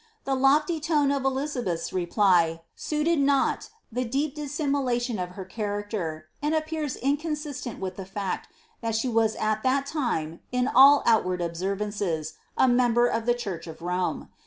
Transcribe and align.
The 0.23 0.35
loAy 0.35 0.81
tone 0.81 1.11
of 1.11 1.23
Elizabeth's 1.25 1.93
reply 1.93 2.63
suited 2.75 3.19
not 3.19 3.69
the 3.91 4.03
deep 4.03 4.33
dissimulation 4.33 5.19
of 5.19 5.33
her 5.37 5.45
cbaracter, 5.45 6.23
and 6.41 6.55
appears 6.55 6.95
inconsistent 6.95 7.79
with 7.79 7.97
the 7.97 8.05
fact, 8.07 8.47
that 8.81 8.95
tflie 8.95 9.13
was 9.13 9.35
at 9.35 9.61
that 9.61 9.85
time, 9.85 10.39
in 10.51 10.67
all 10.67 11.03
outward 11.05 11.39
observances, 11.39 12.33
a 12.57 12.67
member 12.67 13.05
of 13.05 13.27
the 13.27 13.35
church 13.35 13.67
of 13.67 13.83
Rome. 13.83 14.29